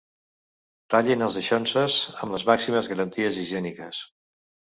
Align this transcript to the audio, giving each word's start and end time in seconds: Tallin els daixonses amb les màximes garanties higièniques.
Tallin 0.93 1.23
els 1.25 1.37
daixonses 1.39 1.97
amb 2.15 2.35
les 2.37 2.47
màximes 2.49 2.91
garanties 2.95 3.39
higièniques. 3.45 4.03